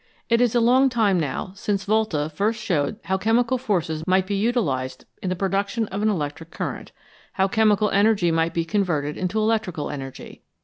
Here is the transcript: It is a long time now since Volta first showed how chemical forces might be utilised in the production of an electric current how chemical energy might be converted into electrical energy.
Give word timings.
It 0.29 0.41
is 0.41 0.55
a 0.55 0.59
long 0.59 0.89
time 0.89 1.19
now 1.19 1.51
since 1.53 1.83
Volta 1.83 2.27
first 2.27 2.59
showed 2.59 2.97
how 3.03 3.19
chemical 3.19 3.59
forces 3.59 4.03
might 4.07 4.25
be 4.25 4.33
utilised 4.33 5.05
in 5.21 5.29
the 5.29 5.35
production 5.35 5.85
of 5.89 6.01
an 6.01 6.09
electric 6.09 6.49
current 6.49 6.91
how 7.33 7.47
chemical 7.47 7.91
energy 7.91 8.31
might 8.31 8.55
be 8.55 8.65
converted 8.65 9.15
into 9.15 9.37
electrical 9.37 9.91
energy. 9.91 10.41